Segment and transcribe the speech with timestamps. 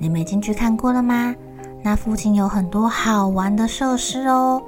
[0.00, 1.34] 你们已经去看过了吗？
[1.82, 4.62] 那附近有很多好玩的设施哦，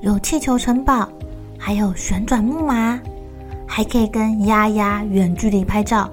[0.00, 1.08] 有气球城堡，
[1.58, 2.98] 还有旋转木马，
[3.66, 6.08] 还可以跟鸭鸭远距离拍照。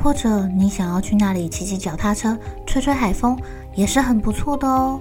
[0.00, 3.36] 或者你想要去那里骑骑脚踏车，吹吹海风，
[3.74, 5.00] 也是很不错的哦。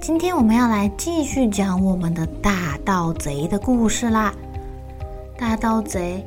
[0.00, 4.32] 今天我们要来继续讲我们的大盗贼的故事啦。
[5.38, 6.24] 大盗贼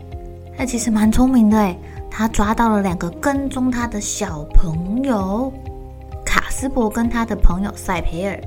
[0.56, 1.78] 他其实蛮聪明的诶。
[2.16, 5.52] 他抓到了两个跟踪他的小朋友
[6.23, 8.39] 卡斯伯跟他的朋友赛培尔，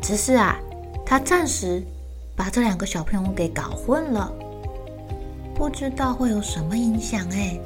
[0.00, 0.56] 只是啊，
[1.04, 1.82] 他暂时
[2.34, 4.32] 把这两个小朋友给搞混了，
[5.54, 7.60] 不知道会有什么影响哎。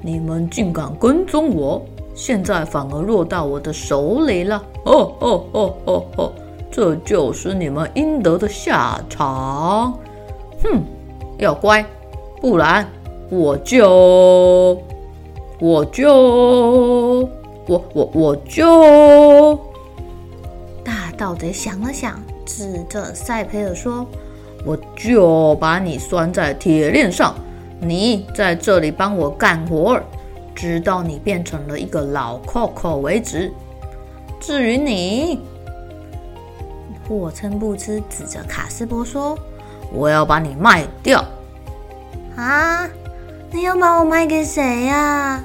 [0.00, 4.64] 你们竟敢跟踪我，现在反而落到我的手里了！
[4.86, 6.32] 哦哦哦哦哦，
[6.70, 9.92] 这就是你们应得的下场！
[10.62, 10.82] 哼，
[11.36, 11.84] 要乖，
[12.40, 12.88] 不然。
[13.30, 14.80] 我就，
[15.60, 16.10] 我就，
[17.66, 19.54] 我我我就。
[20.82, 24.06] 大盗贼想了想，指着塞佩尔说
[24.64, 27.34] ：“我就把你拴在铁链上，
[27.80, 30.00] 你在这里帮我干活，
[30.54, 33.52] 直到你变成了一个老扣扣为止。
[34.40, 35.38] 至于你，
[37.10, 39.38] 我称不知，指着卡斯伯说：
[39.92, 41.22] 我要把你卖掉。
[42.34, 42.88] 啊！”
[43.50, 45.42] 你要把我卖给谁呀？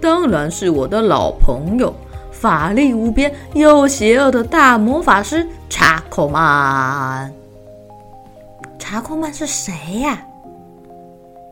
[0.00, 1.94] 当然是我的老朋友，
[2.30, 7.32] 法力无边又邪恶的大魔法师查克曼。
[8.78, 10.24] 查克曼是谁呀？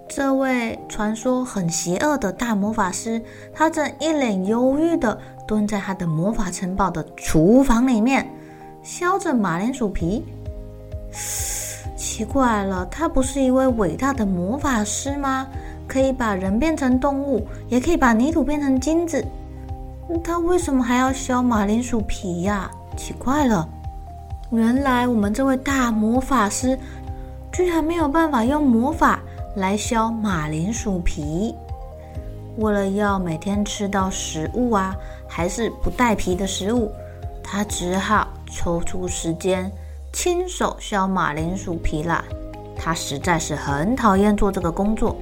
[0.08, 3.22] 这位传说很邪恶的大魔法师，
[3.54, 8.28] 他正一脸忧郁的蹲在他的魔法城堡的厨房里面，
[8.82, 10.24] 削着马铃薯皮。
[12.20, 15.46] 奇怪了，他不是一位伟大的魔法师吗？
[15.88, 19.24] 可以把人变成动物，也可以把泥土变成金子，
[20.22, 22.70] 他为什么还要削马铃薯皮呀？
[22.94, 23.66] 奇怪了，
[24.50, 26.78] 原来我们这位大魔法师
[27.50, 29.20] 居然没有办法用魔法
[29.56, 31.54] 来削马铃薯皮。
[32.58, 34.94] 为了要每天吃到食物啊，
[35.26, 36.92] 还是不带皮的食物，
[37.42, 39.72] 他只好抽出时间。
[40.12, 42.24] 亲手削马铃薯皮啦，
[42.76, 45.16] 他实在是很讨厌做这个工作。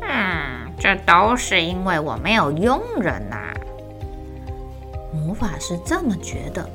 [0.00, 3.54] 嗯，这都是因为我没有佣人呐、啊。
[5.12, 6.68] 魔法师这么觉得，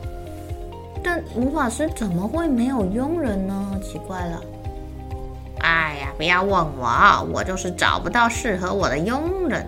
[1.04, 3.80] 但魔法师怎么会没有佣人呢？
[3.82, 4.42] 奇怪了。
[5.62, 9.66] 哎呀，不要问我，我就是找不到适合我的佣人。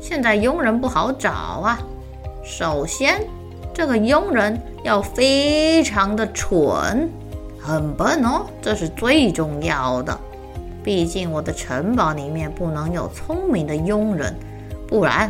[0.00, 1.78] 现在佣人不好找啊。
[2.44, 3.26] 首先，
[3.74, 7.10] 这个佣人要非常的蠢，
[7.60, 10.16] 很笨哦，这是最重要的。
[10.84, 14.32] 毕竟我的城堡里面不能有聪明的佣人，
[14.86, 15.28] 不然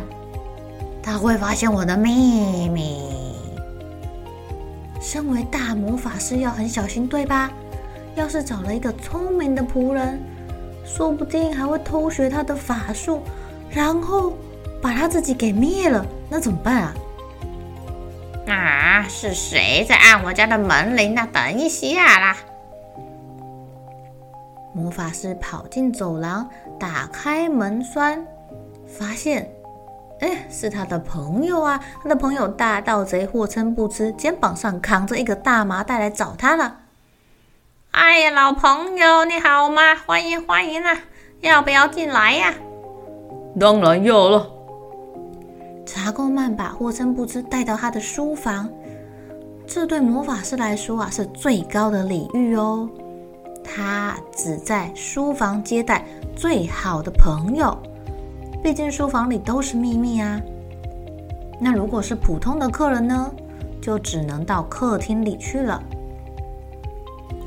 [1.01, 3.01] 他会发现我的秘密。
[5.01, 7.51] 身为大魔法师要很小心，对吧？
[8.15, 10.19] 要是找了一个聪明的仆人，
[10.85, 13.21] 说不定还会偷学他的法术，
[13.69, 14.33] 然后
[14.81, 16.93] 把他自己给灭了，那怎么办啊？
[18.47, 19.05] 啊！
[19.07, 21.27] 是谁在按我家的门铃呢？
[21.31, 22.37] 等一下啦！
[24.73, 26.49] 魔法师跑进走廊，
[26.79, 28.25] 打开门栓，
[28.87, 29.49] 发现，
[30.19, 31.79] 哎，是他的朋友啊！
[32.03, 36.79] 他的朋友大盗贼货真不知，肩膀上扛着一个大麻袋来找他了。
[37.91, 39.95] 哎呀，老朋友，你好吗？
[40.05, 40.99] 欢迎欢迎啊！
[41.41, 42.53] 要不要进来呀？
[43.59, 44.54] 当然要了。
[45.85, 48.69] 查克曼把霍森布兹带到他的书房，
[49.67, 52.89] 这对魔法师来说啊是最高的礼遇哦。
[53.63, 56.05] 他只在书房接待
[56.35, 57.77] 最好的朋友，
[58.63, 60.41] 毕竟书房里都是秘密啊。
[61.59, 63.31] 那如果是普通的客人呢，
[63.81, 65.81] 就只能到客厅里去了。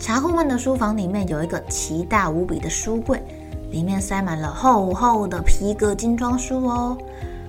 [0.00, 3.22] 查库曼的书房里面有一个奇大无比的书柜，
[3.70, 6.96] 里面塞满了厚厚的皮革精装书哦，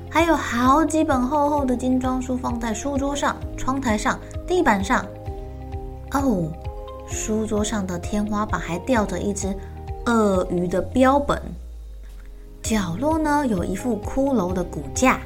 [0.10, 5.06] 还有好几本厚厚的精装书放在书桌上、窗台上、地板上。
[6.12, 6.52] 哦，
[7.08, 9.56] 书桌上的天花板还吊着一只
[10.06, 11.40] 鳄鱼的标本，
[12.64, 15.20] 角落呢有一副骷髅的骨架，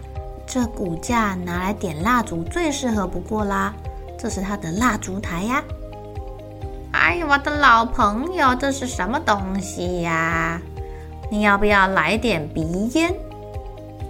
[0.45, 3.73] 这骨架拿来点蜡烛最适合不过啦。
[4.19, 5.63] 这是它的蜡烛台呀。
[6.91, 10.61] 哎呀，我的老朋友，这是什么东西呀？
[11.31, 13.13] 你要不要来点鼻烟？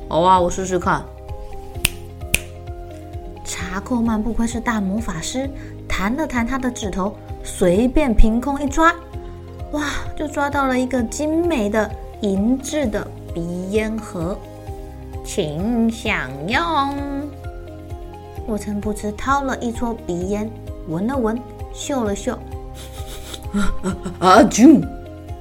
[0.08, 1.04] 好啊，我试试看。
[3.44, 5.50] 查克曼不愧是大魔法师，
[5.88, 8.94] 弹了弹他的指头，随便凭空一抓，
[9.72, 11.90] 哇，就抓到了一个精美的
[12.22, 14.38] 银质的鼻烟盒，
[15.26, 16.62] 请享用。
[18.46, 20.50] 我曾不知掏了一撮鼻烟，
[20.88, 21.40] 闻了闻，
[21.74, 22.38] 嗅了嗅。
[24.20, 24.44] 啊！
[24.44, 24.84] 啾！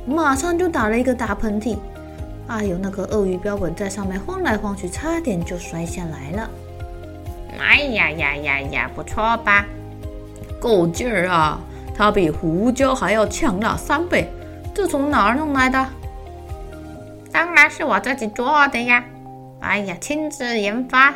[0.06, 1.76] 马上就打了一个大喷嚏。
[2.52, 6.50] 哎呦，那个鳄鱼标本在上面晃来晃去，差点就摔下来了。
[7.58, 9.64] 哎呀呀呀呀，不错吧？
[10.60, 11.58] 够劲儿啊！
[11.96, 14.30] 它比胡椒还要呛辣三倍。
[14.74, 15.86] 这从哪儿弄来的？
[17.32, 19.02] 当然是我自己做的呀！
[19.60, 21.14] 哎呀，亲自研发。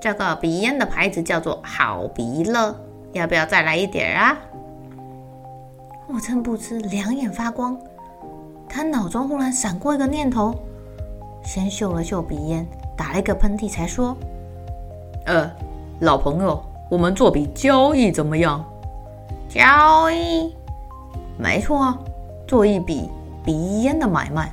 [0.00, 2.74] 这个鼻烟的牌子叫做好鼻乐，
[3.12, 4.38] 要不要再来一点啊？
[6.08, 7.76] 沃真不知两眼发光，
[8.68, 10.54] 他脑中忽然闪过一个念头，
[11.46, 12.66] 先嗅了嗅鼻烟，
[12.96, 14.16] 打了一个喷嚏，才说
[15.26, 15.48] ：“呃，
[16.00, 16.60] 老朋友，
[16.90, 18.62] 我们做笔交易怎么样？”
[19.48, 20.52] 交易？
[21.38, 21.98] 没错啊，
[22.48, 23.08] 做一笔
[23.44, 24.52] 鼻烟的买卖。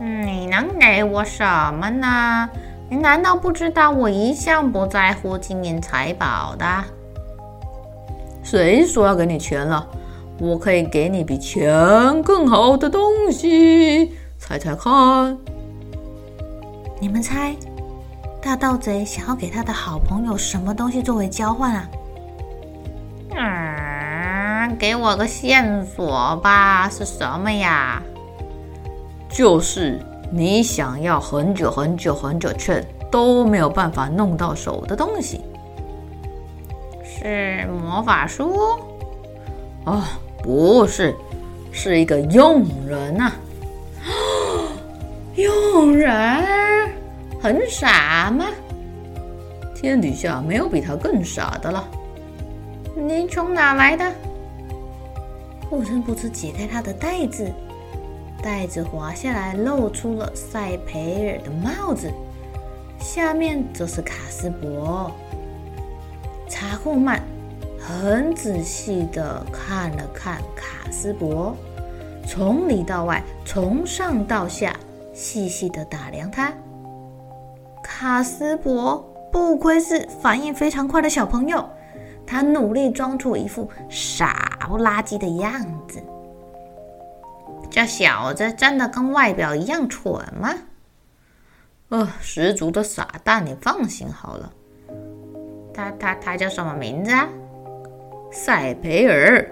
[0.00, 1.42] 嗯，你能给我什
[1.72, 2.48] 么呢？
[2.90, 6.84] 你难道不知道我一向不在乎金银财宝的？
[8.42, 9.88] 谁说要给你钱了？
[10.38, 14.12] 我可以给你比钱更好的东西，
[14.48, 15.36] 猜猜看？
[16.98, 17.54] 你们猜，
[18.40, 21.88] 大盗贼想要给他的好朋友什么东西作为交换啊？
[23.36, 28.02] 嗯，给我个线索吧，是什么呀？
[29.28, 30.00] 就是
[30.32, 35.42] 你想要很久很久很久却都没有办法弄到手的东西。
[37.04, 38.56] 是魔法书？
[39.84, 40.02] 哦。
[40.42, 41.14] 不是，
[41.70, 43.32] 是一个佣人呐、啊！
[45.78, 46.10] 佣人
[47.40, 48.46] 很傻吗？
[49.76, 51.88] 天底下没有比他更傻的了。
[52.96, 54.12] 您从哪来的？
[55.70, 57.48] 霍森布兹解开他的袋子，
[58.42, 62.12] 袋子滑下来，露出了塞培尔的帽子，
[62.98, 65.08] 下面则是卡斯柏。
[66.48, 67.22] 查库曼。
[67.80, 71.56] 很仔细的看了看卡斯柏，
[72.26, 74.76] 从里到外，从上到下，
[75.18, 76.52] 细细的打量他。
[77.82, 78.96] 卡斯伯
[79.32, 81.68] 不愧是反应非常快的小朋友，
[82.24, 85.52] 他努力装出一副傻不拉几的样
[85.88, 86.00] 子。
[87.68, 90.54] 这小子真的跟外表一样蠢吗？
[91.88, 94.52] 呃，十足的傻蛋，你放心好了。
[95.74, 97.28] 他他他叫什么名字啊？
[98.30, 99.50] 塞培尔，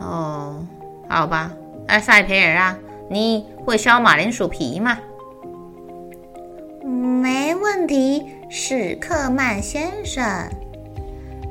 [0.00, 0.64] 哦，
[1.08, 1.52] 好吧，
[1.88, 4.98] 哎，塞培尔啊，你会削马铃薯皮吗？
[6.84, 10.24] 没问题，史克曼先生。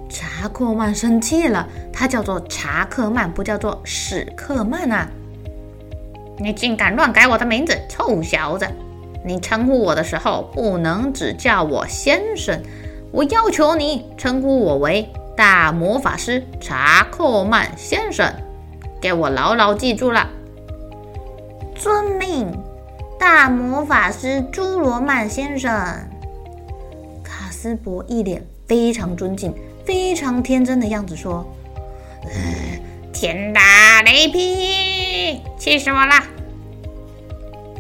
[0.10, 5.10] 查克曼生气了，他叫做查克曼，不叫做史克曼啊！
[6.38, 8.68] 你竟敢乱改我的名字，臭小子！
[9.26, 12.62] 你称呼我的时候不能只叫我先生，
[13.12, 15.08] 我要求你称呼我为。
[15.36, 18.32] 大魔法师查克曼先生，
[19.02, 20.30] 给我牢牢记住了。
[21.84, 22.50] 遵命，
[23.20, 25.70] 大魔法师朱罗曼先生。
[27.22, 31.46] 卡斯伯一脸非常尊敬、非常天真的样子说
[33.12, 36.14] ：“天打雷劈，气死我了！”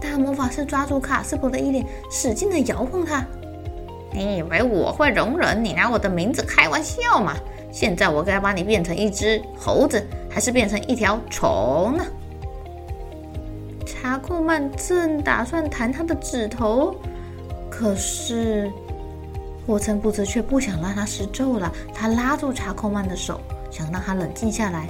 [0.04, 3.26] 大魔法师抓住卡斯伯的衣领，使劲的摇晃他。
[4.12, 7.38] 你以为我会容忍你拿我的名字开玩笑吗？
[7.72, 12.06] 现在我该把你变成一只猴子，还是变成一条虫呢？
[14.04, 16.94] 查库曼正打算弹他的指头，
[17.70, 18.70] 可是
[19.66, 21.72] 霍岑布兹却不想让他施咒了。
[21.96, 23.40] 他拉住查库曼的手，
[23.72, 24.88] 想让他冷静下来。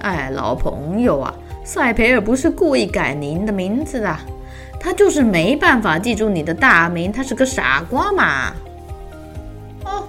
[0.00, 4.14] 哎，老朋友啊，塞培尔不是故意改您的名字的。
[4.78, 8.52] 他就是没办法记住你的大名，他是个傻瓜嘛。
[9.84, 10.06] 哦，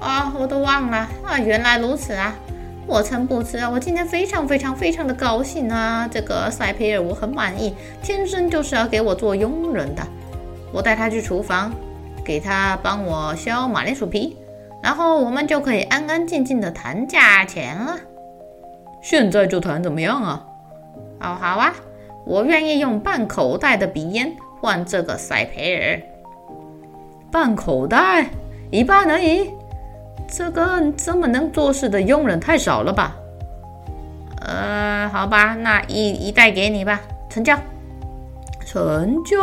[0.00, 2.34] 啊，我都忘了啊，原来如此啊。
[2.86, 6.08] 我曾不知啊，我今天非常非常非常的高兴啊！
[6.10, 10.02] 这个塞培尔我很满意，天生就是要给我做佣人的。
[10.72, 11.72] 我带他去厨房，
[12.24, 14.36] 给他帮我削马铃薯皮，
[14.82, 17.96] 然后我们就可以安安静静的谈价钱了。
[19.00, 20.44] 现在就谈怎么样啊？
[21.20, 21.72] 哦，好啊，
[22.26, 26.02] 我愿意用半口袋的鼻烟换这个塞培尔。
[27.30, 28.26] 半口袋，
[28.70, 29.50] 一半而已。
[30.34, 33.14] 这个这么能做事的佣人太少了吧？
[34.40, 36.98] 呃，好吧，那一一袋给你吧，
[37.28, 37.54] 成交。
[38.64, 39.36] 成交。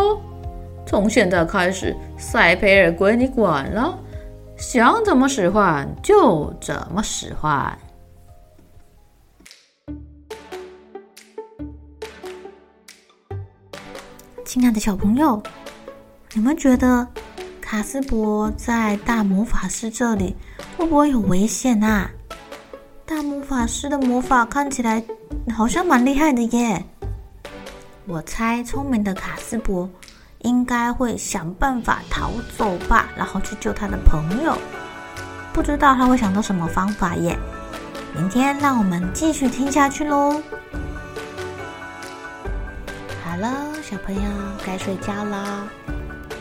[0.88, 4.00] 从现在开始，塞培尔归你管了，
[4.58, 7.77] 想怎么使唤就怎么使唤。
[14.43, 15.39] 亲爱的小朋友，
[16.34, 17.08] 你们觉得
[17.70, 20.36] 卡斯伯在大魔法师这里
[20.76, 22.10] 会不会有危险啊？
[23.06, 25.04] 大魔法师的魔法看起来
[25.56, 26.84] 好像蛮厉害的耶。
[28.08, 29.88] 我猜聪明的卡斯伯
[30.40, 34.58] 应该会想办法逃走吧，然后去救他的朋友。
[35.54, 37.38] 不知道他会想到什么方法耶？
[38.16, 40.42] 明天让我们继续听下去喽。
[43.24, 44.22] 好了，小朋友
[44.66, 45.68] 该睡觉了，